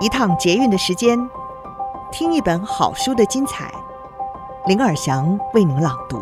[0.00, 1.18] 一趟捷运的时间，
[2.12, 3.68] 听一本好书的精彩。
[4.66, 6.20] 林尔祥为您朗读。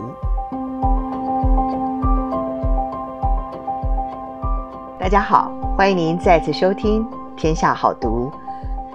[4.98, 7.04] 大家好，欢迎您再次收听
[7.36, 8.30] 《天下好读》。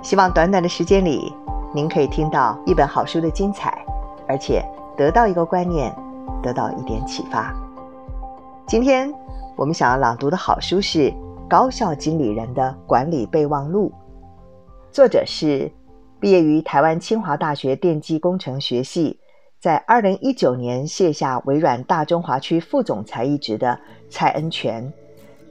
[0.01, 1.31] 希望短短的时间里，
[1.75, 3.85] 您可以听到一本好书的精彩，
[4.27, 4.65] 而且
[4.97, 5.95] 得到一个观念，
[6.41, 7.53] 得到一点启发。
[8.65, 9.13] 今天
[9.55, 11.11] 我们想要朗读的好书是
[11.47, 13.91] 《高效经理人的管理备忘录》。
[14.91, 15.71] 作者是
[16.19, 19.17] 毕业于台湾清华大学电机工程学系，
[19.57, 24.91] 在二零一九年卸下微软大中华区副总裁一职的蔡恩泉。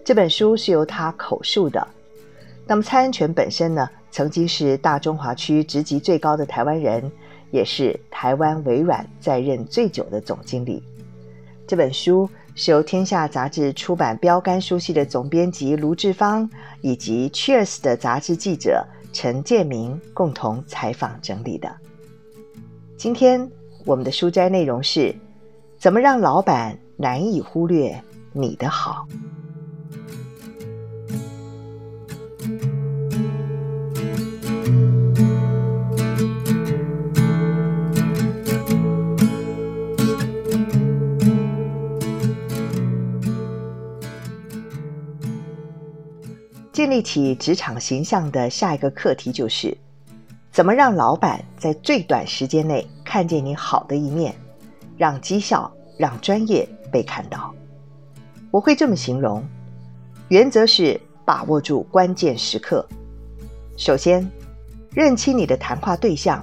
[0.05, 1.89] 这本书是由他口述的。
[2.67, 7.11] 那么蔡恩泉本身呢，曾经是大中华区职级最高的台湾人，
[7.51, 10.83] 也是台湾微软在任最久的总经理。
[11.67, 16.49] 这本书是由天下杂志出版标杆书系的总编辑卢志芳，
[16.83, 18.87] 以及 Cheers 的杂志记者。
[19.13, 21.75] 陈建明共同采访整理的。
[22.97, 23.51] 今天
[23.85, 25.15] 我们的书斋内容是：
[25.79, 29.07] 怎么让老板难以忽略你的好？
[46.81, 49.77] 建立起职场形象的下一个课题就是，
[50.51, 54.35] 怎么让老板在最短时间内看见你好的一面，
[54.97, 57.55] 让绩效、让专业被看到。
[58.51, 59.45] 我会这么形容：
[60.29, 62.83] 原则是把握住关键时刻。
[63.77, 64.27] 首先，
[64.95, 66.43] 认清你的谈话对象，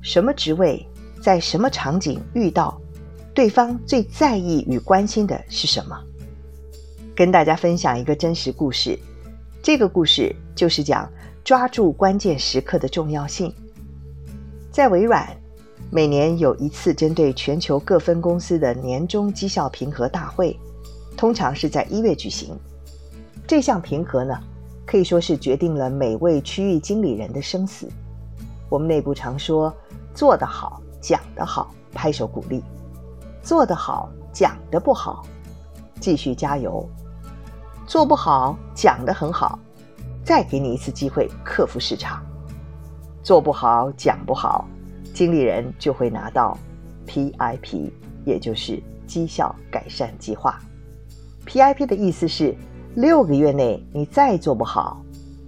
[0.00, 0.82] 什么职位，
[1.20, 2.80] 在什么场景遇到，
[3.34, 5.94] 对方最在意与关心的是什么。
[7.14, 8.98] 跟大家分享一个真实故事。
[9.62, 11.08] 这个故事就是讲
[11.44, 13.54] 抓住关键时刻的重要性。
[14.72, 15.28] 在微软，
[15.88, 20.58] 每年有一次针对全球各分公司的年终绩效评核大会，
[21.16, 22.58] 通常是在一月举行。
[23.46, 24.36] 这项评核呢，
[24.84, 27.88] 可以说是决定了每位区域经理人的生死。
[28.68, 29.72] 我们内部常说，
[30.12, 32.60] 做得好，讲得好，拍手鼓励；
[33.44, 35.24] 做得好，讲得不好，
[36.00, 36.84] 继续加油。
[37.86, 39.58] 做不好，讲得很好，
[40.24, 42.22] 再给你一次机会克服市场。
[43.22, 44.66] 做不好，讲不好，
[45.12, 46.56] 经理人就会拿到
[47.06, 47.90] PIP，
[48.24, 50.58] 也就是绩效改善计划。
[51.44, 52.54] PIP 的意思是
[52.94, 55.02] 六个月内你再做不好，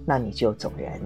[0.05, 1.01] 那你就走人。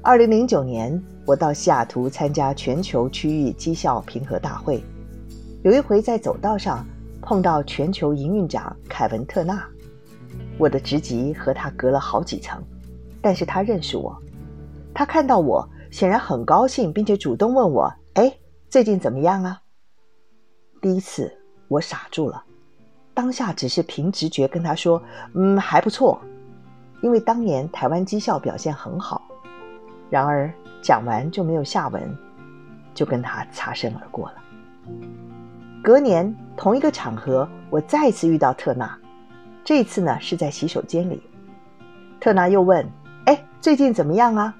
[0.00, 4.82] 二零零九年，我到西雅图参加全球区域绩效评核大会，
[5.62, 6.84] 有一回在走道上
[7.20, 9.64] 碰到全球营运长凯文特纳。
[10.58, 12.62] 我的职级和他隔了好几层，
[13.20, 14.16] 但是他认识我。
[14.94, 18.32] 他看到我，显然很高兴，并且主动问我：“哎，
[18.68, 19.60] 最近怎么样啊？”
[20.82, 21.32] 第一次
[21.68, 22.44] 我傻住了，
[23.14, 25.02] 当下只是凭直觉跟他说
[25.34, 26.20] ：“嗯，还不错。”
[27.02, 29.22] 因为当年台湾绩效表现很好。
[30.10, 30.52] 然而
[30.82, 32.16] 讲完就没有下文，
[32.94, 34.34] 就跟他擦身而过了。
[35.82, 38.96] 隔年同一个场合，我再次遇到特纳。
[39.64, 41.22] 这次呢，是在洗手间里。
[42.20, 42.88] 特纳又问
[43.26, 44.54] ：“哎，最近怎么样啊？”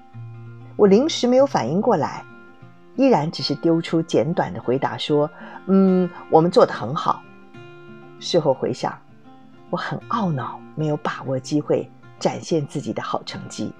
[0.77, 2.25] 我临时没有反应过来，
[2.97, 5.31] 依然只是丢出简短的回答说
[5.67, 7.23] ：“嗯，我们做得很好。”
[8.21, 8.97] 事后回想，
[9.71, 11.89] 我很懊恼，没有把握机会
[12.19, 13.73] 展现自己的好成绩。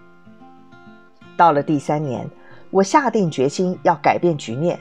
[1.37, 2.29] 到了第三年，
[2.71, 4.79] 我下定决心要改变局面。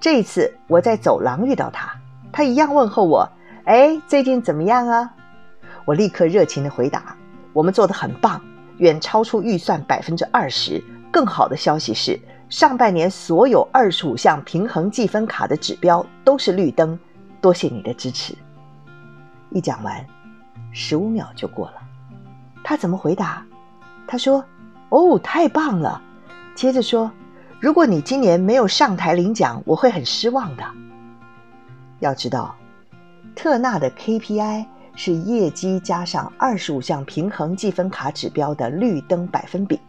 [0.00, 1.92] 这一次我在走廊遇到他，
[2.32, 3.28] 他一样问候我
[3.64, 5.14] ：“哎，最近怎么样啊？”
[5.90, 7.16] 我立刻热情地回答
[7.52, 8.40] ：“我们做得很棒，
[8.76, 10.80] 远超出预算百分之二十。
[11.10, 12.16] 更好的消息是，
[12.48, 16.96] 上半年所有二十五项平衡计分卡的指标都是绿灯。
[17.40, 18.32] 多谢你的支持。”
[19.50, 20.06] 一讲完，
[20.70, 21.78] 十五秒就过了。
[22.62, 23.44] 他怎么回答？
[24.06, 24.44] 他说
[24.90, 26.00] ：“哦，太棒了。”
[26.54, 27.10] 接着说
[27.58, 30.62] ：“如果你今年没有上台领奖，我会很失望的。”
[31.98, 32.54] 要知道，
[33.34, 34.66] 特纳的 KPI。
[35.02, 39.80] 是业绩加上二十五项平衡计分卡指标的绿灯百分比，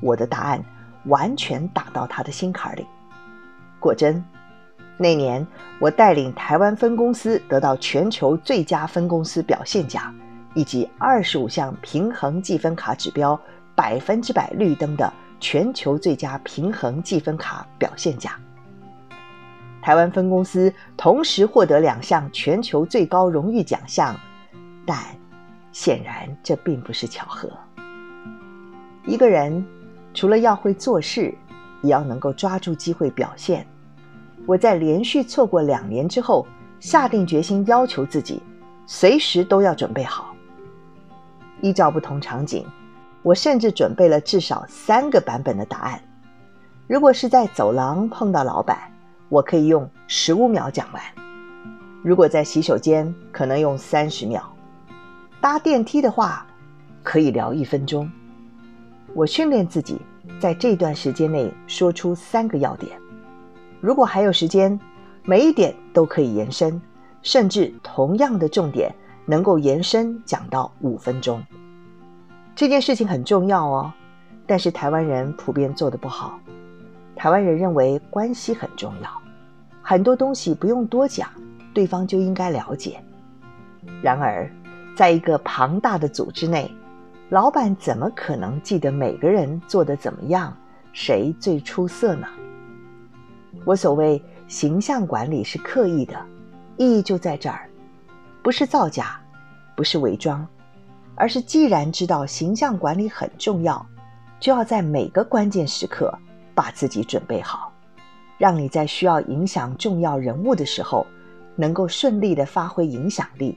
[0.00, 0.64] 我的答案
[1.06, 2.86] 完全打到他的心坎里。
[3.80, 4.24] 果真，
[4.96, 5.44] 那年
[5.80, 10.14] 我带领台湾分公司得到全球最佳分公司表现奖，
[10.54, 13.36] 以及二十五项平衡计分卡指标
[13.74, 18.32] 百分之百绿灯的全球最佳平衡计分卡表现奖。
[19.82, 24.14] 台湾分公司同时获得两项全球最高荣誉奖项，
[24.88, 24.96] 但
[25.70, 27.46] 显然这并不是巧合。
[29.04, 29.62] 一个人
[30.14, 31.34] 除了要会做事，
[31.82, 33.66] 也要能够抓住机会表现。
[34.46, 36.46] 我在连续错过两年之后，
[36.80, 38.42] 下定决心要求自己，
[38.86, 40.34] 随时都要准备好。
[41.60, 42.64] 依照不同场景，
[43.22, 46.00] 我甚至准备了至少三个版本的答案。
[46.86, 48.78] 如果是在走廊碰到老板，
[49.28, 51.02] 我可以用十五秒讲完；
[52.02, 54.40] 如果在洗手间，可能用三十秒；
[55.40, 56.46] 搭电梯的话，
[57.02, 58.10] 可以聊一分钟。
[59.14, 60.00] 我训练自己
[60.40, 62.98] 在这段时间内说出三个要点。
[63.80, 64.78] 如果还有时间，
[65.24, 66.80] 每一点都可以延伸，
[67.22, 68.94] 甚至同样的重点。
[69.30, 71.44] 能够延伸讲到五分钟，
[72.56, 73.92] 这件事情很重要哦。
[74.46, 76.40] 但是台湾人普遍做得不好。
[77.14, 79.10] 台湾人认为关系很重要，
[79.82, 81.28] 很多东西不用多讲，
[81.74, 82.98] 对方就应该了解。
[84.00, 84.50] 然而，
[84.98, 86.68] 在一个庞大的组织内，
[87.28, 90.52] 老板怎么可能记得每个人做得怎么样，
[90.92, 92.26] 谁最出色呢？
[93.64, 96.20] 我所谓形象管理是刻意的，
[96.76, 97.70] 意义就在这儿。
[98.42, 99.20] 不是造假，
[99.76, 100.44] 不是伪装，
[101.14, 103.86] 而是既然知道形象管理很重要，
[104.40, 106.12] 就要在每个关键时刻
[106.56, 107.72] 把自己准备好，
[108.36, 111.06] 让你在需要影响重要人物的时候，
[111.54, 113.56] 能够顺利地发挥影响力。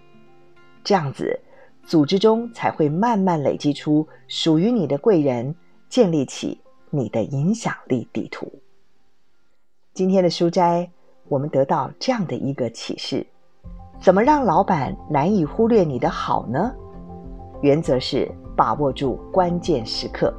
[0.83, 1.39] 这样子，
[1.86, 5.56] 组织中才会慢慢累积出属于你的贵人，
[5.89, 8.51] 建立起你的影响力地图。
[9.94, 10.89] 今天的书斋，
[11.28, 13.25] 我们得到这样的一个启示。
[14.00, 16.74] 怎么让老板难以忽略你的好呢？
[17.62, 20.33] 原则是把握住关键时刻，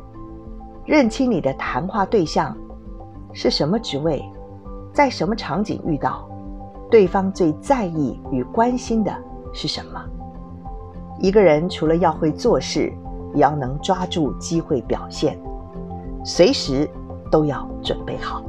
[0.85, 2.57] 认清你的谈话对象
[3.33, 4.21] 是什么职位，
[4.93, 6.29] 在什么场景遇到，
[6.91, 9.17] 对方最在意与关心的
[9.53, 10.05] 是什么。
[11.19, 12.93] 一个人除了要会做事，
[13.35, 15.39] 也要能抓住机会表现，
[16.25, 16.89] 随时
[17.31, 18.43] 都要准备好。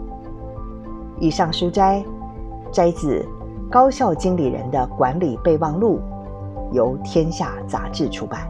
[1.19, 2.03] 以上书斋
[2.71, 3.25] 摘自。
[3.71, 5.99] 高校经理人的管理备忘录，
[6.71, 8.47] 由天下杂志出版。